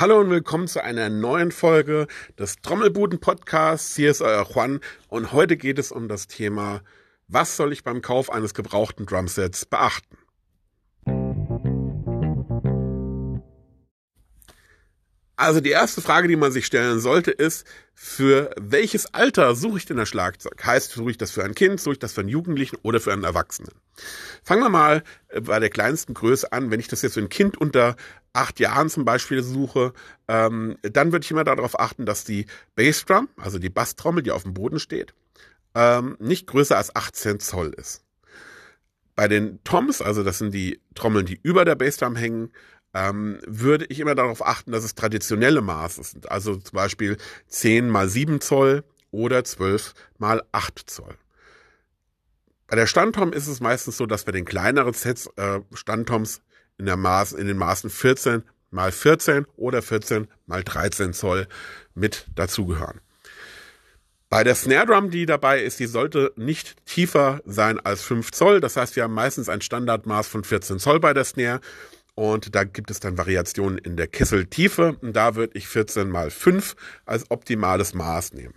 [0.00, 2.06] Hallo und willkommen zu einer neuen Folge
[2.38, 3.96] des Trommelbuden-Podcasts.
[3.96, 4.78] Hier ist euer Juan
[5.08, 6.82] und heute geht es um das Thema,
[7.26, 10.17] was soll ich beim Kauf eines gebrauchten Drumsets beachten?
[15.38, 17.64] Also die erste Frage, die man sich stellen sollte, ist,
[17.94, 20.66] für welches Alter suche ich denn das Schlagzeug?
[20.66, 23.12] Heißt, suche ich das für ein Kind, suche ich das für einen Jugendlichen oder für
[23.12, 23.70] einen Erwachsenen?
[24.42, 26.72] Fangen wir mal äh, bei der kleinsten Größe an.
[26.72, 27.94] Wenn ich das jetzt für ein Kind unter
[28.32, 29.92] acht Jahren zum Beispiel suche,
[30.26, 34.42] ähm, dann würde ich immer darauf achten, dass die Bassdrum, also die Basstrommel, die auf
[34.42, 35.14] dem Boden steht,
[35.76, 38.02] ähm, nicht größer als 18 Zoll ist.
[39.14, 42.50] Bei den Toms, also das sind die Trommeln, die über der Bassdrum hängen,
[42.94, 46.30] ähm, würde ich immer darauf achten, dass es traditionelle Maße sind.
[46.30, 47.16] Also zum Beispiel
[47.48, 51.16] 10 mal 7 Zoll oder 12 mal 8 Zoll.
[52.66, 56.42] Bei der Standtom ist es meistens so, dass bei den kleineren Sets äh, Standtoms
[56.76, 61.48] in, der Maß, in den Maßen 14 mal 14 oder 14 mal 13 Zoll
[61.94, 63.00] mit dazugehören.
[64.30, 68.60] Bei der Snare Drum, die dabei ist, die sollte nicht tiefer sein als 5 Zoll.
[68.60, 71.60] Das heißt, wir haben meistens ein Standardmaß von 14 Zoll bei der Snare.
[72.18, 74.96] Und da gibt es dann Variationen in der Kesseltiefe.
[75.02, 76.74] Und da würde ich 14 mal 5
[77.06, 78.54] als optimales Maß nehmen.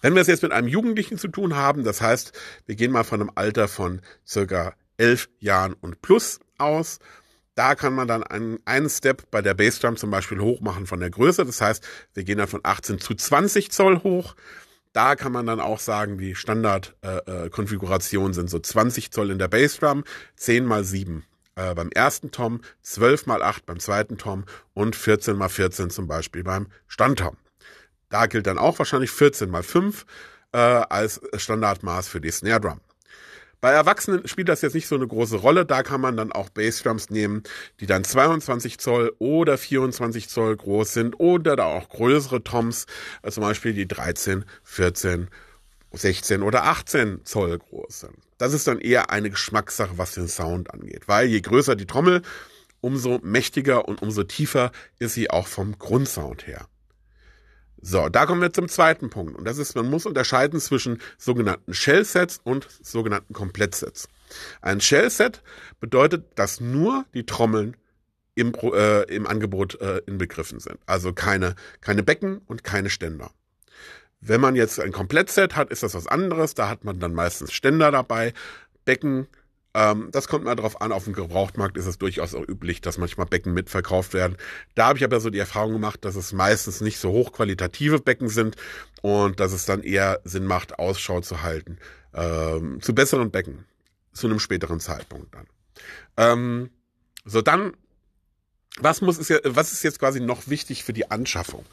[0.00, 2.32] Wenn wir es jetzt mit einem Jugendlichen zu tun haben, das heißt,
[2.64, 6.98] wir gehen mal von einem Alter von circa 11 Jahren und plus aus,
[7.56, 11.10] da kann man dann einen, einen Step bei der Bassdrum zum Beispiel hochmachen von der
[11.10, 11.44] Größe.
[11.44, 14.34] Das heißt, wir gehen dann von 18 zu 20 Zoll hoch.
[14.94, 19.38] Da kann man dann auch sagen, die Standardkonfiguration äh, äh, sind so 20 Zoll in
[19.38, 20.04] der Bassdrum,
[20.36, 21.22] 10 mal 7
[21.56, 26.06] äh, beim ersten Tom, 12 mal 8 beim zweiten Tom und 14 mal 14 zum
[26.06, 27.36] Beispiel beim Standtom.
[28.08, 30.06] Da gilt dann auch wahrscheinlich 14 mal 5
[30.52, 32.80] äh, als Standardmaß für die Snare Drum.
[33.60, 35.64] Bei Erwachsenen spielt das jetzt nicht so eine große Rolle.
[35.64, 37.44] Da kann man dann auch Bassdrums nehmen,
[37.80, 42.84] die dann 22 Zoll oder 24 Zoll groß sind oder da auch größere Toms,
[43.22, 45.28] äh, zum Beispiel die 13, 14
[45.96, 48.16] 16 oder 18 Zoll groß sind.
[48.38, 52.22] Das ist dann eher eine Geschmackssache, was den Sound angeht, weil je größer die Trommel,
[52.80, 56.68] umso mächtiger und umso tiefer ist sie auch vom Grundsound her.
[57.80, 59.36] So, da kommen wir zum zweiten Punkt.
[59.36, 64.08] Und das ist, man muss unterscheiden zwischen sogenannten Shell-Sets und sogenannten Komplettsets.
[64.62, 65.42] Ein Shell-Set
[65.80, 67.76] bedeutet, dass nur die Trommeln
[68.34, 70.78] im, äh, im Angebot äh, inbegriffen sind.
[70.86, 73.30] Also keine, keine Becken und keine Ständer.
[74.26, 76.54] Wenn man jetzt ein Komplettset hat, ist das was anderes.
[76.54, 78.32] Da hat man dann meistens Ständer dabei,
[78.84, 79.26] Becken.
[79.74, 80.92] Ähm, das kommt mal drauf an.
[80.92, 84.36] Auf dem Gebrauchtmarkt ist es durchaus auch üblich, dass manchmal Becken mitverkauft werden.
[84.74, 88.28] Da habe ich aber so die Erfahrung gemacht, dass es meistens nicht so hochqualitative Becken
[88.28, 88.56] sind
[89.02, 91.78] und dass es dann eher Sinn macht, Ausschau zu halten
[92.14, 93.64] ähm, zu besseren Becken
[94.12, 95.46] zu einem späteren Zeitpunkt dann.
[96.16, 96.70] Ähm,
[97.24, 97.72] so dann
[98.80, 101.64] was muss ist ja, was ist jetzt quasi noch wichtig für die Anschaffung?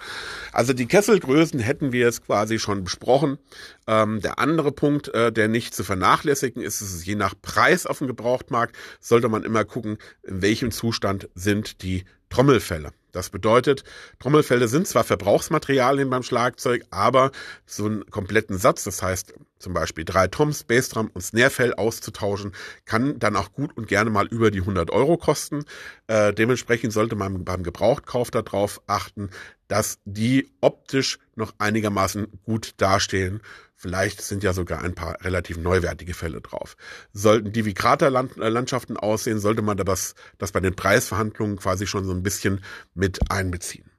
[0.51, 3.39] Also die Kesselgrößen hätten wir jetzt quasi schon besprochen.
[3.87, 7.97] Ähm, der andere Punkt, äh, der nicht zu vernachlässigen ist, ist je nach Preis auf
[7.97, 12.91] dem Gebrauchtmarkt sollte man immer gucken, in welchem Zustand sind die Trommelfälle.
[13.11, 13.83] Das bedeutet,
[14.19, 17.31] Trommelfälle sind zwar Verbrauchsmaterialien beim Schlagzeug, aber
[17.65, 22.53] so einen kompletten Satz, das heißt zum Beispiel drei Toms, Bassdrum und Snarefell auszutauschen,
[22.85, 25.65] kann dann auch gut und gerne mal über die 100 Euro kosten.
[26.07, 29.29] Äh, dementsprechend sollte man beim Gebrauchtkauf darauf achten,
[29.67, 33.41] dass die optisch noch einigermaßen gut dastehen
[33.81, 36.77] Vielleicht sind ja sogar ein paar relativ neuwertige Fälle drauf.
[37.13, 42.11] Sollten die wie Kraterlandschaften aussehen, sollte man das, das bei den Preisverhandlungen quasi schon so
[42.11, 43.89] ein bisschen mit einbeziehen.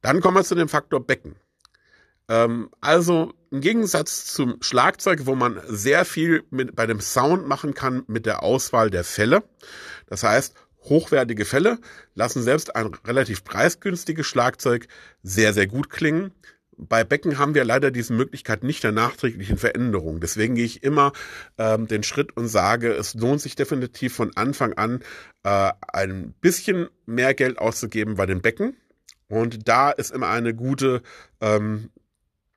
[0.00, 1.36] Dann kommen wir zu dem Faktor Becken.
[2.28, 7.74] Ähm, also im Gegensatz zum Schlagzeug, wo man sehr viel mit, bei dem Sound machen
[7.74, 9.44] kann mit der Auswahl der Fälle.
[10.08, 11.78] Das heißt, hochwertige Fälle
[12.16, 14.88] lassen selbst ein relativ preisgünstiges Schlagzeug
[15.22, 16.32] sehr, sehr gut klingen
[16.78, 20.20] bei Becken haben wir leider diese Möglichkeit nicht der nachträglichen Veränderung.
[20.20, 21.12] Deswegen gehe ich immer
[21.58, 25.00] ähm, den Schritt und sage, es lohnt sich definitiv von Anfang an
[25.42, 28.76] äh, ein bisschen mehr Geld auszugeben bei den Becken.
[29.28, 31.02] Und da ist immer eine gute
[31.40, 31.90] ähm,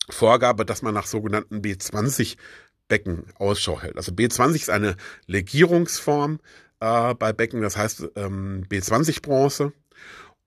[0.09, 2.37] Vorgabe, dass man nach sogenannten B20
[2.87, 3.97] Becken Ausschau hält.
[3.97, 4.95] Also B20 ist eine
[5.27, 6.39] Legierungsform
[6.79, 9.71] äh, bei Becken, das heißt ähm, B20 Bronze.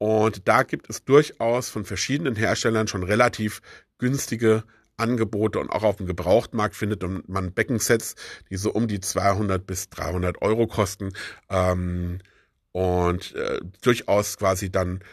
[0.02, 3.62] Und da gibt es durchaus von verschiedenen Herstellern schon relativ
[3.99, 4.64] günstige
[4.96, 8.16] Angebote und auch auf dem Gebrauchtmarkt findet man Beckensets,
[8.50, 11.12] die so um die 200 bis 300 Euro kosten
[11.49, 12.19] ähm,
[12.72, 15.04] und äh, durchaus quasi dann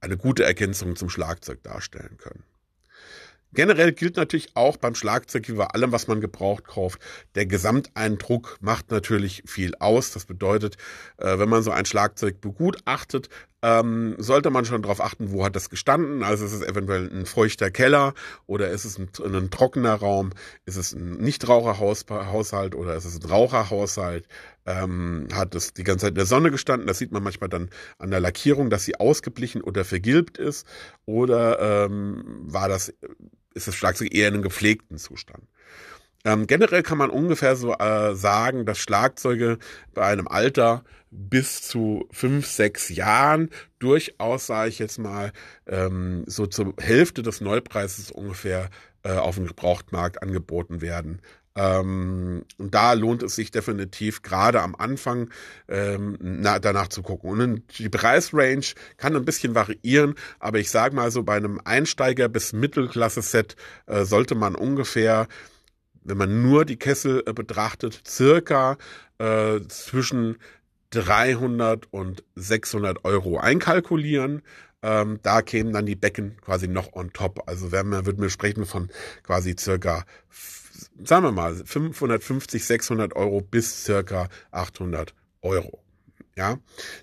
[0.00, 2.42] eine gute Ergänzung zum Schlagzeug darstellen können.
[3.52, 7.00] Generell gilt natürlich auch beim Schlagzeug wie bei allem, was man gebraucht kauft,
[7.34, 10.12] der Gesamteindruck macht natürlich viel aus.
[10.12, 10.76] Das bedeutet,
[11.18, 13.28] äh, wenn man so ein Schlagzeug begutachtet,
[13.62, 16.22] ähm, sollte man schon darauf achten, wo hat das gestanden.
[16.22, 18.14] Also ist es eventuell ein feuchter Keller
[18.46, 20.30] oder ist es ein, ein trockener Raum,
[20.64, 24.26] ist es ein Nichtraucherhaushalt oder ist es ein Raucherhaushalt.
[24.66, 26.86] Ähm, hat es die ganze Zeit in der Sonne gestanden.
[26.86, 30.66] Das sieht man manchmal dann an der Lackierung, dass sie ausgeblichen oder vergilbt ist.
[31.06, 32.94] Oder ähm, war das,
[33.54, 35.44] ist das Schlagzeug eher in einem gepflegten Zustand.
[36.24, 39.58] Ähm, generell kann man ungefähr so äh, sagen, dass Schlagzeuge
[39.94, 45.32] bei einem Alter bis zu fünf, sechs Jahren durchaus, sage ich jetzt mal,
[45.66, 48.70] ähm, so zur Hälfte des Neupreises ungefähr
[49.02, 51.20] äh, auf dem Gebrauchtmarkt angeboten werden.
[51.56, 55.30] Ähm, und da lohnt es sich definitiv gerade am Anfang
[55.68, 57.30] ähm, na, danach zu gucken.
[57.30, 62.28] Und die Preisrange kann ein bisschen variieren, aber ich sage mal so bei einem Einsteiger
[62.28, 63.56] bis Mittelklasse-Set
[63.86, 65.26] äh, sollte man ungefähr
[66.02, 68.78] wenn man nur die Kessel äh, betrachtet, circa
[69.18, 70.38] äh, zwischen
[70.90, 74.42] 300 und 600 Euro einkalkulieren.
[74.82, 77.46] Ähm, da kämen dann die Becken quasi noch on top.
[77.46, 78.88] Also wenn man, würden wir sprechen von
[79.22, 80.04] quasi circa,
[81.04, 85.82] sagen wir mal, 550, 600 Euro bis circa 800 Euro.
[86.40, 86.56] Ja,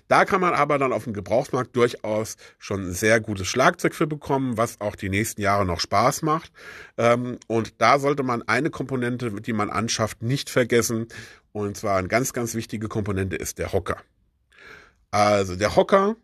[0.08, 4.56] da kann man aber dann auf dem Gebrauchsmarkt durchaus schon sehr gutes Schlagzeug für bekommen,
[4.56, 6.50] was auch die nächsten Jahre noch Spaß macht.
[6.96, 11.06] Ähm, und da sollte man eine Komponente, die man anschafft, nicht vergessen.
[11.52, 13.98] Und zwar eine ganz, ganz wichtige Komponente ist der Hocker.
[15.12, 16.16] Also der Hocker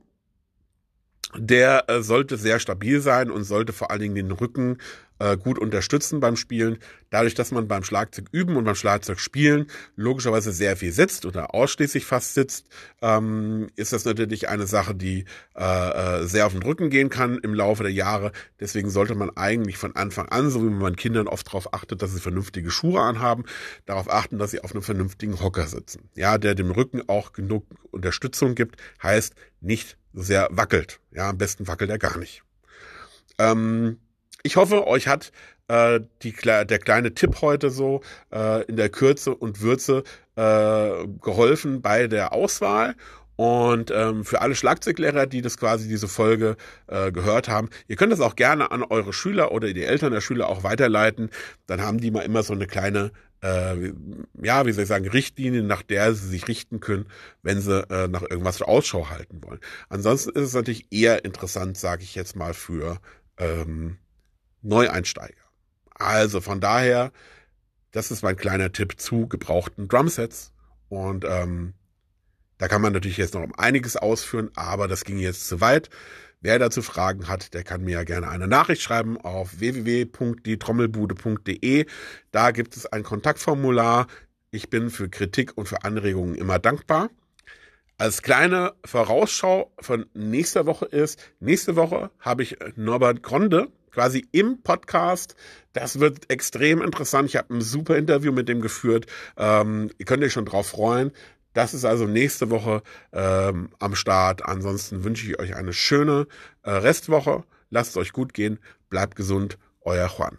[1.36, 4.78] der äh, sollte sehr stabil sein und sollte vor allen Dingen den Rücken
[5.18, 6.78] äh, gut unterstützen beim Spielen.
[7.10, 9.66] Dadurch, dass man beim Schlagzeug üben und beim Schlagzeug spielen
[9.96, 12.66] logischerweise sehr viel sitzt oder ausschließlich fast sitzt,
[13.00, 15.24] ähm, ist das natürlich eine Sache, die
[15.56, 18.32] äh, äh, sehr auf den Rücken gehen kann im Laufe der Jahre.
[18.58, 22.02] Deswegen sollte man eigentlich von Anfang an, so wie man bei Kindern oft darauf achtet,
[22.02, 23.44] dass sie vernünftige Schuhe anhaben,
[23.86, 26.10] darauf achten, dass sie auf einem vernünftigen Hocker sitzen.
[26.14, 31.00] Ja, der dem Rücken auch genug Unterstützung gibt, heißt nicht sehr wackelt.
[31.10, 32.42] Ja, am besten wackelt er gar nicht.
[33.38, 33.98] Ähm,
[34.42, 35.32] ich hoffe, euch hat
[35.68, 38.02] äh, die, der kleine Tipp heute so
[38.32, 40.04] äh, in der Kürze und Würze
[40.36, 42.94] äh, geholfen bei der Auswahl.
[43.36, 46.56] Und ähm, für alle Schlagzeuglehrer, die das quasi diese Folge
[46.86, 50.20] äh, gehört haben, ihr könnt das auch gerne an eure Schüler oder die Eltern der
[50.20, 51.30] Schüler auch weiterleiten.
[51.66, 53.10] Dann haben die mal immer so eine kleine
[53.44, 53.92] äh,
[54.42, 57.06] ja, wie soll ich sagen, Richtlinien, nach der sie sich richten können,
[57.42, 59.60] wenn sie äh, nach irgendwas Ausschau halten wollen.
[59.90, 62.98] Ansonsten ist es natürlich eher interessant, sage ich jetzt mal, für
[63.36, 63.98] ähm,
[64.62, 65.34] Neueinsteiger.
[65.94, 67.12] Also von daher,
[67.90, 70.52] das ist mein kleiner Tipp zu gebrauchten Drumsets.
[70.88, 71.74] Und ähm,
[72.56, 75.90] da kann man natürlich jetzt noch um einiges ausführen, aber das ging jetzt zu weit.
[76.44, 81.86] Wer dazu Fragen hat, der kann mir ja gerne eine Nachricht schreiben auf www.dietrommelbude.de.
[82.32, 84.08] Da gibt es ein Kontaktformular.
[84.50, 87.08] Ich bin für Kritik und für Anregungen immer dankbar.
[87.96, 94.60] Als kleine Vorausschau von nächster Woche ist, nächste Woche habe ich Norbert Gronde quasi im
[94.60, 95.36] Podcast.
[95.72, 97.30] Das wird extrem interessant.
[97.30, 99.06] Ich habe ein super Interview mit dem geführt.
[99.38, 101.10] Ähm, ihr könnt euch schon drauf freuen.
[101.54, 104.44] Das ist also nächste Woche ähm, am Start.
[104.44, 106.26] Ansonsten wünsche ich euch eine schöne
[106.62, 107.44] äh, Restwoche.
[107.70, 108.58] Lasst es euch gut gehen.
[108.90, 109.56] Bleibt gesund.
[109.80, 110.36] Euer Juan.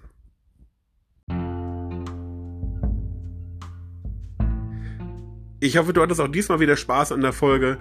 [5.59, 7.79] Ich hoffe, du hattest auch diesmal wieder Spaß an der Folge.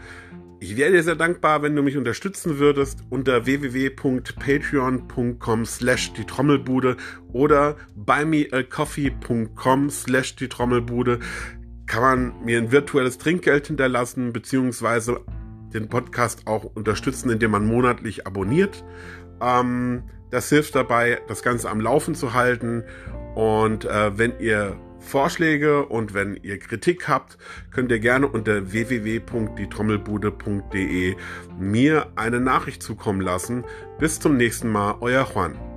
[0.60, 6.96] Ich wäre dir sehr dankbar, wenn du mich unterstützen würdest unter www.patreon.com slash die Trommelbude
[7.32, 11.19] oder buymeacoffee.com slash die Trommelbude
[11.86, 15.20] kann man mir ein virtuelles Trinkgeld hinterlassen, beziehungsweise
[15.72, 18.84] den Podcast auch unterstützen, indem man monatlich abonniert.
[19.41, 22.84] Ähm, das hilft dabei, das Ganze am Laufen zu halten.
[23.34, 27.36] Und äh, wenn ihr Vorschläge und wenn ihr Kritik habt,
[27.70, 31.17] könnt ihr gerne unter www.dietrommelbude.de
[31.58, 33.64] mir eine Nachricht zukommen lassen.
[33.98, 35.73] Bis zum nächsten Mal, euer Juan.